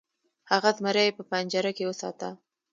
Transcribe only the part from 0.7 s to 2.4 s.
زمری په پنجره کې وساته.